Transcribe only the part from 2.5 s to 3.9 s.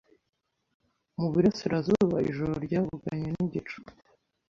ryavuganye nigicu